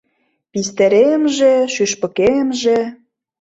Пистеремже— 0.51 1.53
шӱшпыкемже 1.73 2.77